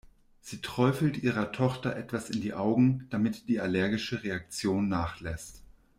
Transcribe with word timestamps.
Sie 0.41 0.61
träufelt 0.61 1.21
ihrer 1.21 1.51
Tochter 1.51 1.95
etwas 1.95 2.31
in 2.31 2.41
die 2.41 2.55
Augen, 2.55 3.05
damit 3.11 3.47
die 3.49 3.59
allergische 3.59 4.23
Reaktion 4.23 4.87
nachlässt. 4.89 5.61